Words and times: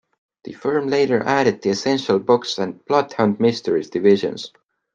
The 0.45 0.53
firm 0.53 0.87
later 0.87 1.21
added 1.21 1.61
the 1.61 1.69
Essential 1.69 2.17
Books 2.17 2.57
and 2.57 2.83
Bloodhound 2.85 3.39
Mysteries 3.39 3.91
divisions. 3.91 4.51